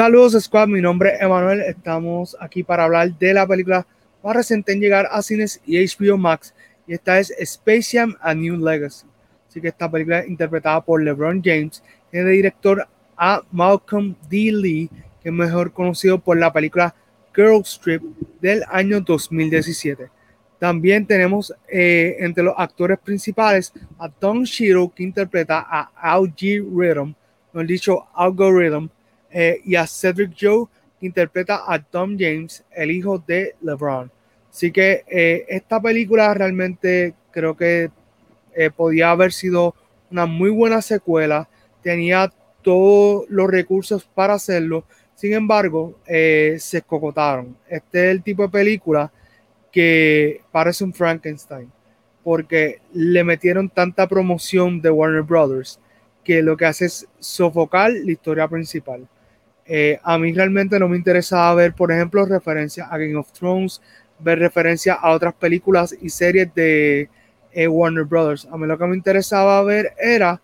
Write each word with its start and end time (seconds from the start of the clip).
Saludos 0.00 0.32
Squad, 0.42 0.68
mi 0.68 0.80
nombre 0.80 1.12
es 1.12 1.20
Emanuel, 1.20 1.60
estamos 1.60 2.34
aquí 2.40 2.62
para 2.62 2.84
hablar 2.84 3.18
de 3.18 3.34
la 3.34 3.46
película 3.46 3.86
más 4.24 4.34
reciente 4.34 4.72
en 4.72 4.80
llegar 4.80 5.06
a 5.10 5.20
cines 5.20 5.60
y 5.66 5.76
HBO 5.76 6.16
Max 6.16 6.54
y 6.86 6.94
esta 6.94 7.18
es 7.18 7.30
Space 7.32 7.98
Jam 7.98 8.16
A 8.22 8.32
New 8.32 8.56
Legacy. 8.56 9.06
Así 9.46 9.60
que 9.60 9.68
esta 9.68 9.90
película 9.90 10.20
es 10.20 10.28
interpretada 10.28 10.80
por 10.80 11.02
LeBron 11.02 11.42
James, 11.44 11.82
tiene 12.10 12.30
de 12.30 12.32
director 12.32 12.88
a 13.14 13.42
Malcolm 13.52 14.16
D. 14.30 14.50
Lee, 14.50 14.90
que 15.22 15.28
es 15.28 15.34
mejor 15.34 15.70
conocido 15.70 16.18
por 16.18 16.38
la 16.38 16.50
película 16.50 16.94
Girl 17.34 17.60
Strip 17.62 18.02
del 18.40 18.64
año 18.70 19.02
2017. 19.02 20.08
También 20.58 21.04
tenemos 21.04 21.54
eh, 21.70 22.16
entre 22.20 22.42
los 22.42 22.54
actores 22.56 22.98
principales 22.98 23.70
a 23.98 24.08
Tom 24.08 24.44
Shiro, 24.44 24.90
que 24.96 25.02
interpreta 25.02 25.58
a 25.58 25.90
Al-G 25.94 26.64
Rhythm, 26.74 27.12
no 27.52 27.64
dicho 27.64 28.06
Algorithm, 28.14 28.88
eh, 29.32 29.60
y 29.64 29.76
a 29.76 29.86
Cedric 29.86 30.34
Joe, 30.38 30.66
que 30.98 31.06
interpreta 31.06 31.64
a 31.66 31.78
Tom 31.78 32.16
James, 32.18 32.64
el 32.70 32.90
hijo 32.90 33.18
de 33.18 33.54
LeBron. 33.62 34.10
Así 34.50 34.70
que 34.72 35.04
eh, 35.08 35.46
esta 35.48 35.80
película 35.80 36.34
realmente 36.34 37.14
creo 37.30 37.56
que 37.56 37.90
podía 38.76 39.12
haber 39.12 39.32
sido 39.32 39.74
una 40.10 40.26
muy 40.26 40.50
buena 40.50 40.82
secuela, 40.82 41.48
tenía 41.82 42.30
todos 42.62 43.24
los 43.28 43.48
recursos 43.48 44.04
para 44.04 44.34
hacerlo, 44.34 44.84
sin 45.14 45.32
embargo, 45.32 45.98
se 46.04 46.58
escocotaron. 46.58 47.56
Este 47.68 48.06
es 48.06 48.10
el 48.10 48.22
tipo 48.22 48.42
de 48.42 48.48
película 48.48 49.10
que 49.70 50.42
parece 50.50 50.84
un 50.84 50.92
Frankenstein, 50.92 51.70
porque 52.22 52.80
le 52.92 53.24
metieron 53.24 53.68
tanta 53.68 54.06
promoción 54.08 54.80
de 54.80 54.90
Warner 54.90 55.22
Brothers 55.22 55.78
que 56.24 56.42
lo 56.42 56.56
que 56.56 56.66
hace 56.66 56.86
es 56.86 57.08
sofocar 57.18 57.92
la 57.92 58.12
historia 58.12 58.46
principal. 58.48 59.08
Eh, 59.72 60.00
a 60.02 60.18
mí 60.18 60.32
realmente 60.32 60.80
no 60.80 60.88
me 60.88 60.96
interesaba 60.96 61.54
ver, 61.54 61.74
por 61.74 61.92
ejemplo, 61.92 62.26
referencias 62.26 62.88
a 62.90 62.98
Game 62.98 63.14
of 63.14 63.30
Thrones, 63.30 63.80
ver 64.18 64.40
referencias 64.40 64.98
a 65.00 65.12
otras 65.12 65.32
películas 65.32 65.96
y 66.02 66.10
series 66.10 66.52
de 66.56 67.08
eh, 67.52 67.68
Warner 67.68 68.02
Brothers. 68.02 68.48
A 68.50 68.56
mí 68.56 68.66
lo 68.66 68.76
que 68.76 68.86
me 68.86 68.96
interesaba 68.96 69.62
ver 69.62 69.92
era 69.96 70.42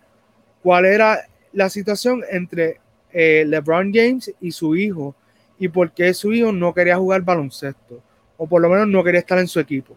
cuál 0.62 0.84
era 0.84 1.26
la 1.52 1.68
situación 1.68 2.22
entre 2.30 2.78
eh, 3.12 3.44
LeBron 3.44 3.92
James 3.92 4.32
y 4.40 4.52
su 4.52 4.76
hijo 4.76 5.16
y 5.58 5.66
por 5.66 5.90
qué 5.90 6.14
su 6.14 6.32
hijo 6.32 6.52
no 6.52 6.72
quería 6.72 6.96
jugar 6.96 7.22
baloncesto 7.22 8.00
o 8.36 8.46
por 8.46 8.62
lo 8.62 8.68
menos 8.68 8.86
no 8.86 9.02
quería 9.02 9.18
estar 9.18 9.40
en 9.40 9.48
su 9.48 9.58
equipo. 9.58 9.96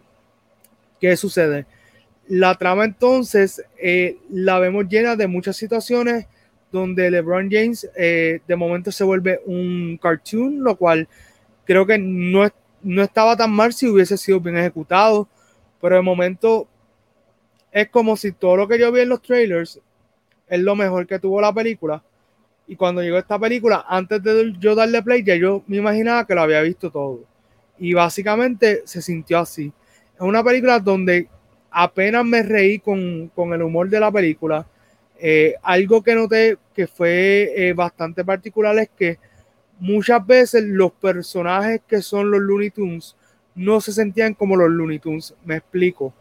¿Qué 1.00 1.16
sucede? 1.16 1.66
La 2.26 2.56
trama 2.56 2.84
entonces 2.84 3.62
la 4.28 4.58
vemos 4.58 4.88
llena 4.88 5.14
de 5.14 5.28
muchas 5.28 5.56
situaciones 5.56 6.26
donde 6.72 7.10
LeBron 7.10 7.48
James 7.50 7.88
eh, 7.96 8.40
de 8.46 8.56
momento 8.56 8.92
se 8.92 9.04
vuelve 9.04 9.40
un 9.46 9.98
cartoon, 10.00 10.62
lo 10.62 10.76
cual 10.76 11.08
creo 11.64 11.86
que 11.86 11.98
no, 11.98 12.48
no 12.82 13.02
estaba 13.02 13.36
tan 13.36 13.50
mal 13.50 13.72
si 13.72 13.88
hubiese 13.88 14.16
sido 14.16 14.40
bien 14.40 14.56
ejecutado, 14.56 15.28
pero 15.80 15.96
de 15.96 16.02
momento 16.02 16.68
es 17.72 17.88
como 17.88 18.16
si 18.16 18.32
todo 18.32 18.56
lo 18.56 18.68
que 18.68 18.78
yo 18.78 18.90
vi 18.92 19.00
en 19.00 19.08
los 19.08 19.22
trailers 19.22 19.80
es 20.48 20.60
lo 20.60 20.74
mejor 20.74 21.06
que 21.06 21.18
tuvo 21.18 21.40
la 21.40 21.52
película. 21.52 22.02
Y 22.66 22.76
cuando 22.76 23.02
llegó 23.02 23.18
esta 23.18 23.38
película, 23.38 23.84
antes 23.88 24.22
de 24.22 24.52
yo 24.58 24.74
darle 24.74 25.02
play, 25.02 25.24
ya 25.24 25.36
yo 25.36 25.62
me 25.66 25.78
imaginaba 25.78 26.26
que 26.26 26.34
lo 26.34 26.42
había 26.42 26.60
visto 26.60 26.90
todo. 26.90 27.24
Y 27.78 27.94
básicamente 27.94 28.82
se 28.84 29.00
sintió 29.00 29.38
así. 29.38 29.72
Es 30.14 30.20
una 30.20 30.44
película 30.44 30.78
donde 30.78 31.28
apenas 31.70 32.24
me 32.24 32.42
reí 32.42 32.78
con, 32.78 33.30
el 33.36 33.62
humor 33.62 33.88
de 33.88 34.00
la 34.00 34.12
película. 34.12 34.66
Eh, 35.22 35.54
algo 35.62 36.02
que 36.02 36.14
noté 36.14 36.56
que 36.74 36.86
fue 36.86 37.52
eh, 37.54 37.72
bastante 37.74 38.24
particular 38.24 38.78
es 38.78 38.88
que 38.96 39.18
muchas 39.78 40.26
veces 40.26 40.64
los 40.64 40.92
personajes 40.92 41.82
que 41.86 42.00
son 42.00 42.30
los 42.30 42.40
Looney 42.40 42.70
Tunes 42.70 43.16
no 43.54 43.80
se 43.82 43.92
sentían 43.92 44.32
como 44.32 44.56
los 44.56 44.70
Looney 44.70 44.98
Tunes. 44.98 45.34
Me 45.44 45.56
explico. 45.56 46.14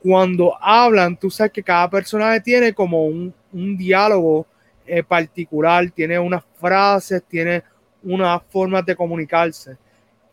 Cuando 0.00 0.56
hablan, 0.60 1.16
tú 1.16 1.30
sabes 1.30 1.52
que 1.52 1.62
cada 1.62 1.88
personaje 1.88 2.40
tiene 2.40 2.72
como 2.72 3.06
un, 3.06 3.32
diálogo 3.52 4.46
eh, 4.86 5.04
particular, 5.04 5.88
tiene 5.92 6.18
unas 6.18 6.42
frases, 6.58 7.22
tiene 7.28 7.62
unas 8.02 8.42
formas 8.50 8.84
de 8.84 8.96
comunicarse 8.96 9.76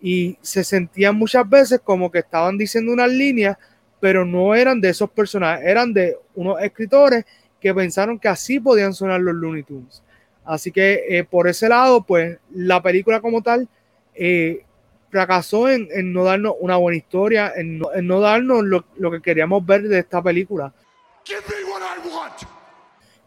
y 0.01 0.37
se 0.41 0.63
sentían 0.63 1.15
muchas 1.15 1.47
veces 1.47 1.81
como 1.83 2.09
que 2.09 2.19
estaban 2.19 2.57
diciendo 2.57 2.93
unas 2.93 3.11
líneas, 3.11 3.57
pero 3.99 4.25
no 4.25 4.55
eran 4.55 4.79
de 4.79 4.89
esos 4.89 5.09
personajes, 5.09 5.65
eran 5.65 5.93
de 5.93 6.17
unos 6.33 6.61
escritores 6.61 7.25
que 7.59 7.73
pensaron 7.73 8.19
que 8.19 8.27
así 8.27 8.59
podían 8.59 8.93
sonar 8.93 9.21
los 9.21 9.35
Looney 9.35 9.63
Tunes. 9.63 10.03
Así 10.45 10.71
que 10.71 11.05
eh, 11.09 11.23
por 11.23 11.47
ese 11.47 11.69
lado, 11.69 12.03
pues 12.03 12.37
la 12.53 12.81
película 12.81 13.21
como 13.21 13.41
tal 13.41 13.67
eh, 14.15 14.63
fracasó 15.09 15.69
en, 15.69 15.87
no 16.11 16.23
darnos 16.23 16.55
una 16.59 16.77
buena 16.77 16.97
historia, 16.97 17.53
en 17.55 17.79
no, 17.79 18.19
darnos 18.19 18.63
lo, 18.63 19.11
que 19.11 19.21
queríamos 19.21 19.65
ver 19.65 19.83
de 19.83 19.99
esta 19.99 20.21
película. 20.21 20.73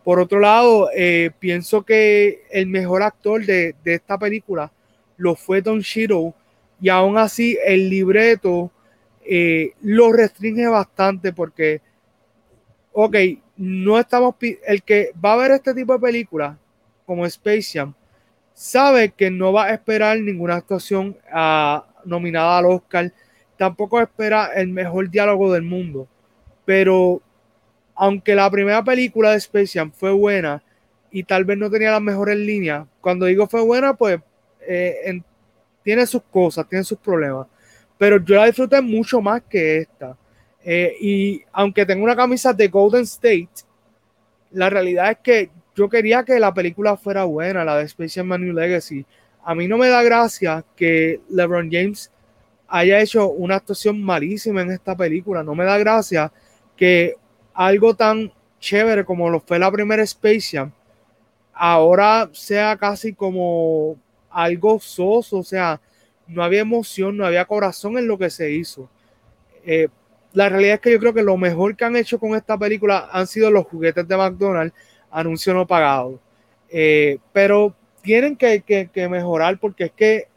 Por 0.03 0.19
otro 0.19 0.41
lado, 0.41 0.91
eh, 0.95 1.31
pienso 1.39 1.83
que 1.83 2.45
el 2.51 2.67
mejor 2.67 3.03
actor 3.03 3.45
de, 3.45 3.77
de 3.85 3.95
esta 3.95 4.19
película 4.19 4.73
lo 5.17 5.37
fue 5.37 5.63
Don 5.63 5.81
Shiro, 5.81 6.35
y 6.81 6.89
aún 6.89 7.17
así 7.17 7.57
el 7.65 7.89
libreto 7.89 8.73
eh, 9.25 9.73
lo 9.83 10.13
restringe 10.13 10.67
bastante 10.67 11.33
porque, 11.33 11.81
ok, 12.93 13.17
no 13.65 13.97
estamos, 13.97 14.35
el 14.67 14.83
que 14.83 15.13
va 15.25 15.35
a 15.35 15.37
ver 15.37 15.53
este 15.53 15.73
tipo 15.73 15.93
de 15.93 16.01
películas 16.01 16.57
como 17.07 17.25
Space 17.27 17.79
Jam, 17.79 17.95
sabe 18.53 19.11
que 19.11 19.31
no 19.31 19.53
va 19.53 19.67
a 19.67 19.75
esperar 19.75 20.19
ninguna 20.19 20.57
actuación 20.57 21.17
ah, 21.33 21.87
nominada 22.05 22.59
al 22.59 22.67
Oscar, 22.67 23.13
tampoco 23.57 24.01
espera 24.01 24.47
el 24.57 24.67
mejor 24.67 25.09
diálogo 25.09 25.53
del 25.53 25.63
mundo, 25.63 26.09
pero 26.65 27.23
aunque 27.95 28.35
la 28.35 28.51
primera 28.51 28.83
película 28.83 29.31
de 29.31 29.37
Space 29.37 29.79
Jam 29.79 29.93
fue 29.93 30.11
buena 30.11 30.61
y 31.13 31.23
tal 31.23 31.45
vez 31.45 31.57
no 31.57 31.71
tenía 31.71 31.93
las 31.93 32.03
mejores 32.03 32.37
líneas, 32.37 32.85
cuando 33.01 33.27
digo 33.27 33.47
fue 33.47 33.63
buena, 33.63 33.95
pues 33.95 34.19
eh, 34.67 34.97
en, 35.05 35.25
tiene 35.85 36.05
sus 36.05 36.23
cosas, 36.25 36.69
tiene 36.69 36.83
sus 36.83 36.99
problemas, 36.99 37.47
pero 37.97 38.19
yo 38.25 38.35
la 38.35 38.47
disfruté 38.47 38.81
mucho 38.81 39.21
más 39.21 39.41
que 39.49 39.79
esta. 39.79 40.17
Eh, 40.65 40.97
y 41.01 41.43
aunque 41.53 41.87
tengo 41.87 42.05
una 42.05 42.17
camisa 42.17 42.53
de 42.53 42.69
Golden 42.69 43.03
State, 43.03 43.49
la 44.53 44.71
realidad 44.71 45.11
es 45.11 45.19
que 45.19 45.51
yo 45.75 45.89
quería 45.89 46.25
que 46.25 46.39
la 46.39 46.53
película 46.53 46.97
fuera 46.97 47.25
buena, 47.25 47.65
la 47.65 47.79
de 47.79 47.85
Space 47.85 48.21
Jam 48.21 48.29
New 48.41 48.53
Legacy. 48.53 49.05
A 49.45 49.55
mí 49.55 49.67
no 49.67 49.79
me 49.79 49.89
da 49.89 50.03
gracia 50.03 50.65
que 50.77 51.21
LeBron 51.31 51.71
James 51.71 52.13
haya 52.69 53.01
hecho 53.01 53.29
una 53.31 53.57
actuación 53.57 54.03
malísima 54.03 54.63
en 54.63 54.71
esta 54.71 54.97
película. 54.97 55.43
No 55.43 55.55
me 55.55 55.65
da 55.65 55.79
gracia 55.79 56.33
que 56.77 57.17
algo 57.55 57.95
tan 57.95 58.33
chévere 58.61 59.05
como 59.05 59.29
lo 59.31 59.41
fue 59.41 59.59
la 59.59 59.71
primera 59.73 60.03
Space 60.03 60.57
Jam 60.57 60.73
ahora 61.65 62.29
sea 62.33 62.77
casi 62.77 63.13
como 63.13 63.97
algo 64.31 64.81
soso, 64.81 65.39
o 65.39 65.45
sea, 65.45 65.81
no 66.27 66.43
había 66.43 66.61
emoción, 66.61 67.17
no 67.17 67.27
había 67.27 67.45
corazón 67.45 67.99
en 67.99 68.09
lo 68.09 68.19
que 68.19 68.31
se 68.31 68.51
hizo. 68.51 68.89
Eh, 69.65 69.89
la 70.33 70.49
realidad 70.49 70.75
es 70.75 70.81
que 70.81 70.93
yo 70.93 70.99
creo 70.99 71.15
que 71.15 71.23
lo 71.23 71.37
mejor 71.37 71.77
que 71.77 71.85
han 71.85 71.97
hecho 71.97 72.19
con 72.19 72.35
esta 72.35 72.57
película 72.59 73.09
han 73.13 73.27
sido 73.27 73.51
los 73.51 73.67
juguetes 73.67 74.07
de 74.07 74.17
McDonald's, 74.17 74.75
anuncio 75.11 75.53
no 75.55 75.67
pagado. 75.67 76.21
Eh, 76.71 77.19
pero 77.33 77.75
tienen 78.03 78.37
que, 78.37 78.91
mejorar 79.09 79.59
porque 79.59 79.85
es 79.85 79.93
que 79.93 80.29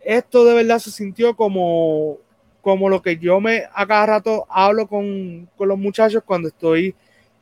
esto 0.00 0.44
de 0.44 0.54
verdad 0.54 0.78
se 0.78 0.90
sintió 0.90 1.34
como, 1.34 2.18
como 2.60 2.88
lo 2.88 3.02
que 3.02 3.16
yo 3.16 3.40
me 3.40 3.64
a 3.74 3.86
cada 3.86 4.06
rato 4.06 4.46
hablo 4.48 4.86
con, 4.86 5.48
los 5.58 5.78
muchachos 5.78 6.22
cuando 6.24 6.48
estoy 6.48 6.94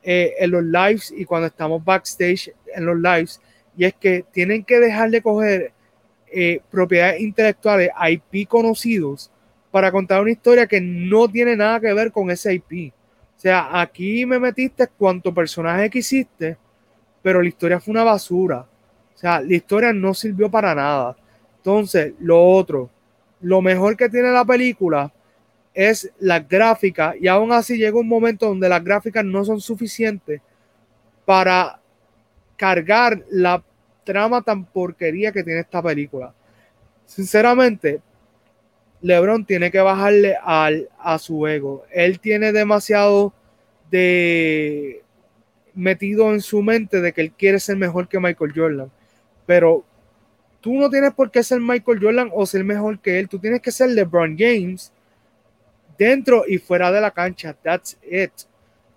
eh, 0.03 0.33
en 0.39 0.51
los 0.51 0.63
lives 0.63 1.13
y 1.15 1.25
cuando 1.25 1.47
estamos 1.47 1.83
backstage 1.83 2.53
en 2.73 2.85
los 2.85 2.97
lives 2.97 3.41
y 3.77 3.85
es 3.85 3.93
que 3.93 4.25
tienen 4.31 4.63
que 4.63 4.79
dejar 4.79 5.11
de 5.11 5.21
coger 5.21 5.71
eh, 6.29 6.61
propiedades 6.71 7.21
intelectuales, 7.21 7.89
IP 8.09 8.47
conocidos, 8.47 9.31
para 9.71 9.91
contar 9.91 10.21
una 10.21 10.31
historia 10.31 10.67
que 10.67 10.81
no 10.81 11.27
tiene 11.27 11.55
nada 11.55 11.79
que 11.79 11.93
ver 11.93 12.11
con 12.11 12.31
ese 12.31 12.53
IP. 12.53 12.93
O 13.35 13.39
sea, 13.39 13.79
aquí 13.79 14.25
me 14.25 14.39
metiste 14.39 14.87
cuanto 14.87 15.33
personaje 15.33 15.89
que 15.89 15.99
hiciste, 15.99 16.57
pero 17.21 17.41
la 17.41 17.47
historia 17.47 17.79
fue 17.79 17.91
una 17.91 18.03
basura. 18.03 18.65
O 19.13 19.17
sea, 19.17 19.41
la 19.41 19.53
historia 19.53 19.93
no 19.93 20.13
sirvió 20.13 20.49
para 20.49 20.73
nada. 20.73 21.15
Entonces, 21.57 22.13
lo 22.19 22.43
otro, 22.43 22.89
lo 23.41 23.61
mejor 23.61 23.95
que 23.95 24.09
tiene 24.09 24.31
la 24.31 24.45
película 24.45 25.11
es 25.73 26.11
la 26.19 26.39
gráfica 26.39 27.13
y 27.19 27.27
aún 27.27 27.51
así 27.51 27.77
llega 27.77 27.99
un 27.99 28.07
momento 28.07 28.47
donde 28.47 28.67
las 28.67 28.83
gráficas 28.83 29.23
no 29.23 29.45
son 29.45 29.61
suficientes 29.61 30.41
para 31.23 31.79
cargar 32.55 33.23
la 33.29 33.63
trama 34.03 34.41
tan 34.41 34.65
porquería 34.65 35.31
que 35.31 35.43
tiene 35.43 35.59
esta 35.59 35.83
película. 35.83 36.33
Sinceramente, 37.05 38.01
LeBron 39.01 39.45
tiene 39.45 39.71
que 39.71 39.79
bajarle 39.79 40.35
al, 40.43 40.89
a 40.99 41.19
su 41.19 41.45
ego. 41.47 41.85
Él 41.91 42.19
tiene 42.19 42.51
demasiado 42.51 43.33
de 43.91 45.03
metido 45.73 46.33
en 46.33 46.41
su 46.41 46.61
mente 46.63 47.01
de 47.01 47.13
que 47.13 47.21
él 47.21 47.31
quiere 47.31 47.59
ser 47.59 47.77
mejor 47.77 48.07
que 48.07 48.19
Michael 48.19 48.53
Jordan. 48.55 48.91
Pero 49.45 49.85
tú 50.59 50.73
no 50.73 50.89
tienes 50.89 51.13
por 51.13 51.31
qué 51.31 51.43
ser 51.43 51.59
Michael 51.59 51.99
Jordan 52.01 52.31
o 52.33 52.45
ser 52.45 52.63
mejor 52.63 52.99
que 52.99 53.19
él, 53.19 53.29
tú 53.29 53.39
tienes 53.39 53.61
que 53.61 53.71
ser 53.71 53.91
LeBron 53.91 54.35
James 54.37 54.91
dentro 55.97 56.43
y 56.47 56.57
fuera 56.57 56.91
de 56.91 57.01
la 57.01 57.11
cancha. 57.11 57.53
That's 57.53 57.97
it. 58.09 58.31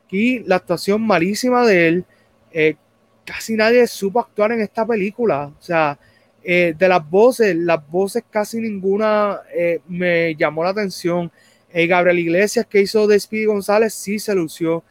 Aquí 0.06 0.41
la 0.41 0.56
actuación 0.56 1.03
malísima 1.03 1.67
de 1.67 1.88
él. 1.88 2.05
Eh, 2.53 2.76
casi 3.25 3.55
nadie 3.55 3.87
supo 3.87 4.20
actuar 4.20 4.53
en 4.53 4.61
esta 4.61 4.87
película. 4.87 5.53
O 5.58 5.62
sea, 5.62 5.99
eh, 6.42 6.75
de 6.76 6.88
las 6.88 7.08
voces, 7.08 7.54
las 7.56 7.87
voces 7.88 8.25
casi 8.31 8.60
ninguna 8.60 9.40
eh, 9.54 9.81
me 9.88 10.34
llamó 10.37 10.64
la 10.64 10.70
atención. 10.70 11.31
Gabriel 11.72 12.19
Iglesias 12.19 12.66
que 12.66 12.81
hizo 12.81 13.06
de 13.06 13.20
González 13.46 13.94
sí 13.94 14.19
se 14.19 14.34
lució. 14.34 14.82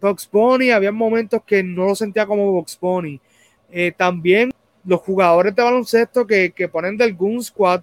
Box 0.00 0.26
Bunny, 0.32 0.70
había 0.70 0.90
momentos 0.90 1.42
que 1.46 1.62
no 1.62 1.84
lo 1.84 1.94
sentía 1.94 2.24
como 2.24 2.50
Box 2.50 2.78
Bunny. 2.80 3.20
también 3.98 4.50
los 4.86 5.00
jugadores 5.00 5.54
de 5.54 5.62
baloncesto 5.62 6.26
que, 6.26 6.52
que 6.52 6.66
ponen 6.66 6.96
del 6.96 7.14
Goon 7.14 7.42
Squad, 7.42 7.82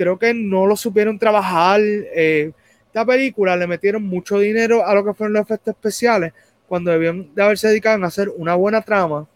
creo 0.00 0.18
que 0.18 0.32
no 0.32 0.66
lo 0.66 0.76
supieron 0.76 1.18
trabajar. 1.18 1.78
Eh, 1.82 2.52
esta 2.86 3.04
película 3.04 3.54
le 3.54 3.66
metieron 3.66 4.02
mucho 4.02 4.38
dinero 4.38 4.86
a 4.86 4.94
lo 4.94 5.04
que 5.04 5.12
fueron 5.12 5.34
los 5.34 5.42
efectos 5.42 5.74
especiales 5.74 6.32
cuando 6.66 6.90
debían 6.90 7.34
de 7.34 7.42
haberse 7.42 7.68
dedicado 7.68 8.02
a 8.02 8.08
hacer 8.08 8.30
una 8.34 8.54
buena 8.54 8.80
trama 8.80 9.28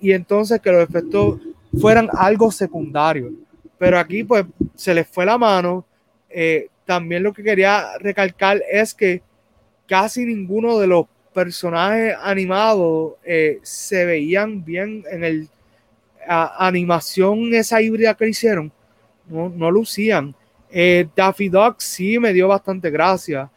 y 0.00 0.12
entonces 0.12 0.60
que 0.60 0.72
los 0.72 0.88
efectos 0.88 1.40
fueran 1.80 2.08
algo 2.12 2.50
secundario. 2.50 3.32
Pero 3.78 3.98
aquí 3.98 4.24
pues 4.24 4.44
se 4.74 4.94
les 4.94 5.06
fue 5.06 5.24
la 5.24 5.38
mano. 5.38 5.84
Eh, 6.28 6.68
también 6.84 7.22
lo 7.22 7.32
que 7.32 7.42
quería 7.42 7.98
recalcar 7.98 8.62
es 8.70 8.94
que 8.94 9.22
casi 9.86 10.24
ninguno 10.24 10.78
de 10.78 10.86
los 10.86 11.06
personajes 11.32 12.14
animados 12.20 13.14
eh, 13.24 13.60
se 13.62 14.04
veían 14.04 14.64
bien 14.64 15.04
en 15.10 15.24
el 15.24 15.48
animación 16.30 17.54
esa 17.54 17.80
híbrida 17.80 18.14
que 18.14 18.28
hicieron 18.28 18.70
no, 19.28 19.48
no 19.48 19.70
lucían. 19.70 20.34
Eh, 20.70 21.08
Daffy 21.16 21.48
Duck 21.48 21.80
sí 21.80 22.18
me 22.18 22.34
dio 22.34 22.48
bastante 22.48 22.90
gracia. 22.90 23.50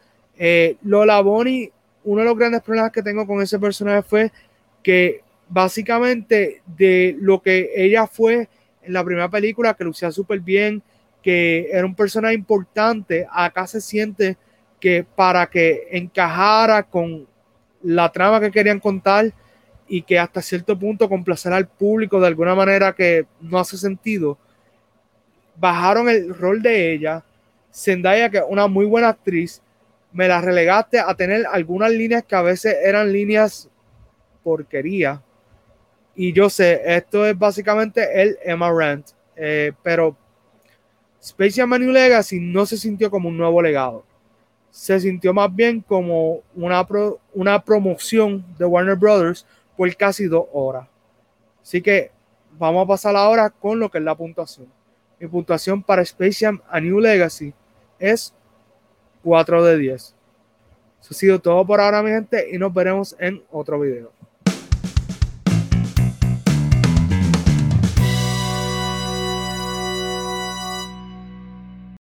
Lola 0.82 1.20
Bonnie, 1.20 1.70
uno 2.04 2.22
de 2.22 2.28
los 2.28 2.36
grandes 2.36 2.62
problemas 2.62 2.90
que 2.90 3.02
tengo 3.02 3.26
con 3.26 3.42
ese 3.42 3.58
personaje 3.58 4.02
fue 4.02 4.32
que 4.82 5.21
básicamente 5.52 6.62
de 6.66 7.14
lo 7.20 7.42
que 7.42 7.70
ella 7.76 8.06
fue 8.06 8.48
en 8.82 8.92
la 8.92 9.04
primera 9.04 9.28
película, 9.28 9.74
que 9.74 9.84
lucía 9.84 10.10
súper 10.10 10.40
bien, 10.40 10.82
que 11.22 11.68
era 11.70 11.84
un 11.84 11.94
personaje 11.94 12.34
importante, 12.34 13.26
acá 13.30 13.66
se 13.66 13.80
siente 13.80 14.36
que 14.80 15.04
para 15.04 15.46
que 15.46 15.88
encajara 15.92 16.82
con 16.82 17.28
la 17.82 18.10
trama 18.10 18.40
que 18.40 18.50
querían 18.50 18.80
contar 18.80 19.32
y 19.86 20.02
que 20.02 20.18
hasta 20.18 20.40
cierto 20.40 20.76
punto 20.78 21.08
complacer 21.08 21.52
al 21.52 21.68
público 21.68 22.18
de 22.18 22.28
alguna 22.28 22.54
manera 22.54 22.94
que 22.94 23.26
no 23.40 23.58
hace 23.58 23.76
sentido, 23.76 24.38
bajaron 25.56 26.08
el 26.08 26.34
rol 26.34 26.62
de 26.62 26.92
ella. 26.92 27.22
Zendaya, 27.72 28.30
que 28.30 28.38
es 28.38 28.44
una 28.48 28.66
muy 28.68 28.86
buena 28.86 29.10
actriz, 29.10 29.60
me 30.12 30.28
la 30.28 30.40
relegaste 30.40 30.98
a 30.98 31.14
tener 31.14 31.46
algunas 31.46 31.90
líneas 31.90 32.24
que 32.24 32.34
a 32.34 32.42
veces 32.42 32.74
eran 32.82 33.12
líneas 33.12 33.68
porquería. 34.42 35.22
Y 36.14 36.32
yo 36.32 36.50
sé, 36.50 36.82
esto 36.84 37.26
es 37.26 37.38
básicamente 37.38 38.22
el 38.22 38.38
Emma 38.44 38.70
Rant, 38.70 39.08
eh, 39.34 39.72
pero 39.82 40.16
Space 41.20 41.52
Jam 41.52 41.70
New 41.70 41.90
Legacy 41.90 42.40
no 42.40 42.66
se 42.66 42.76
sintió 42.76 43.10
como 43.10 43.28
un 43.28 43.36
nuevo 43.36 43.62
legado. 43.62 44.04
Se 44.70 44.98
sintió 45.00 45.32
más 45.32 45.54
bien 45.54 45.80
como 45.80 46.42
una, 46.54 46.86
una 47.32 47.62
promoción 47.62 48.44
de 48.58 48.64
Warner 48.64 48.96
Brothers 48.96 49.46
por 49.76 49.94
casi 49.96 50.26
dos 50.26 50.46
horas. 50.52 50.86
Así 51.62 51.80
que 51.80 52.10
vamos 52.58 52.84
a 52.84 52.88
pasar 52.88 53.16
ahora 53.16 53.50
con 53.50 53.78
lo 53.78 53.90
que 53.90 53.98
es 53.98 54.04
la 54.04 54.14
puntuación. 54.14 54.66
Mi 55.18 55.28
puntuación 55.28 55.82
para 55.82 56.02
Space 56.02 56.44
Jam 56.44 56.60
A 56.68 56.80
New 56.80 56.98
Legacy 56.98 57.54
es 57.98 58.34
4 59.22 59.64
de 59.64 59.78
10. 59.78 60.14
Eso 61.00 61.08
ha 61.10 61.14
sido 61.14 61.40
todo 61.40 61.64
por 61.64 61.80
ahora, 61.80 62.02
mi 62.02 62.10
gente, 62.10 62.48
y 62.52 62.58
nos 62.58 62.74
veremos 62.74 63.16
en 63.18 63.42
otro 63.50 63.78
video. 63.78 64.12